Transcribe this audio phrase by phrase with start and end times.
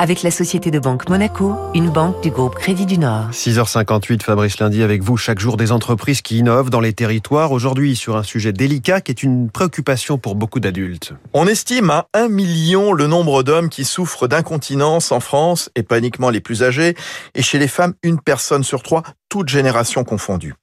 [0.00, 3.32] avec la Société de Banque Monaco, une banque du groupe Crédit du Nord.
[3.32, 7.52] 6h58, Fabrice Lundi avec vous chaque jour des entreprises qui innovent dans les territoires.
[7.52, 11.12] Aujourd'hui sur un sujet délicat qui est une préoccupation pour beaucoup d'adultes.
[11.34, 15.98] On estime à 1 million le nombre d'hommes qui souffrent d'incontinence en France et pas
[15.98, 16.94] uniquement les plus âgés.
[17.34, 20.54] Et chez les femmes, une personne sur trois, toutes générations confondues.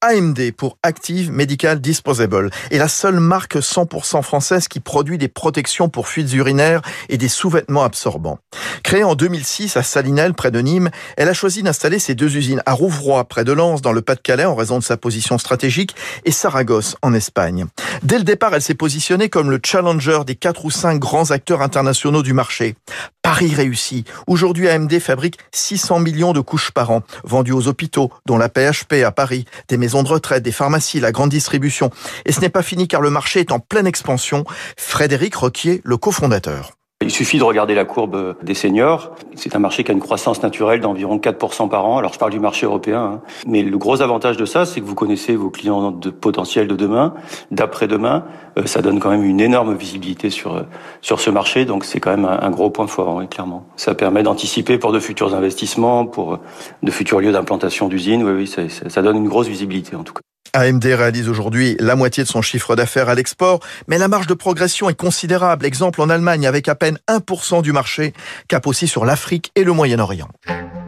[0.00, 5.88] AMD pour Active Medical Disposable est la seule marque 100% française qui produit des protections
[5.88, 8.38] pour fuites urinaires et des sous-vêtements absorbants.
[8.82, 12.62] Créée en 2006 à Salinel, près de Nîmes, elle a choisi d'installer ses deux usines
[12.66, 16.32] à Rouvroy, près de Lens, dans le Pas-de-Calais, en raison de sa position stratégique, et
[16.32, 17.66] Saragosse, en Espagne.
[18.02, 21.62] Dès le départ, elle s'est positionnée comme le challenger des quatre ou cinq grands acteurs
[21.62, 22.74] internationaux du marché.
[23.22, 24.06] Paris réussit.
[24.26, 29.04] Aujourd'hui, AMD fabrique 600 millions de couches par an, vendues aux hôpitaux, dont la PHP
[29.06, 31.90] à Paris, des maisons de retraite, des pharmacies, la grande distribution.
[32.26, 34.44] Et ce n'est pas fini car le marché est en pleine expansion.
[34.76, 36.72] Frédéric Roquier, le cofondateur.
[37.02, 39.12] Il suffit de regarder la courbe des seniors.
[39.34, 41.98] C'est un marché qui a une croissance naturelle d'environ 4% par an.
[41.98, 43.02] Alors je parle du marché européen.
[43.02, 43.20] Hein.
[43.46, 46.76] Mais le gros avantage de ça, c'est que vous connaissez vos clients de potentiels de
[46.76, 47.14] demain,
[47.50, 48.24] d'après-demain.
[48.58, 50.62] Euh, ça donne quand même une énorme visibilité sur, euh,
[51.00, 51.64] sur ce marché.
[51.64, 53.66] Donc c'est quand même un, gros point fort, oui, clairement.
[53.76, 56.38] Ça permet d'anticiper pour de futurs investissements, pour
[56.82, 58.22] de futurs lieux d'implantation d'usines.
[58.22, 60.20] Oui, oui, ça, ça donne une grosse visibilité en tout cas.
[60.54, 64.34] AMD réalise aujourd'hui la moitié de son chiffre d'affaires à l'export, mais la marge de
[64.34, 65.64] progression est considérable.
[65.64, 68.12] Exemple en Allemagne avec à peine 1% du marché,
[68.48, 70.28] cap aussi sur l'Afrique et le Moyen-Orient.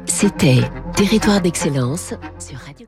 [0.04, 0.60] C'était
[0.94, 2.86] Territoire d'excellence sur Radio